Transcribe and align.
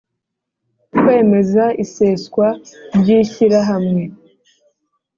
Kwemeza 0.97 1.65
iseswa 1.83 2.47
ry 2.97 3.07
ishyirahamwe 3.19 4.03